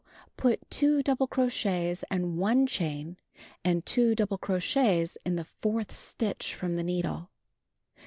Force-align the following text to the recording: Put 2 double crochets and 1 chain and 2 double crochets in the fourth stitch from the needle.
Put 0.35 0.67
2 0.71 1.03
double 1.03 1.27
crochets 1.27 2.03
and 2.09 2.35
1 2.35 2.65
chain 2.65 3.17
and 3.63 3.85
2 3.85 4.15
double 4.15 4.39
crochets 4.39 5.15
in 5.27 5.35
the 5.35 5.43
fourth 5.45 5.91
stitch 5.91 6.55
from 6.55 6.75
the 6.75 6.83
needle. 6.83 7.29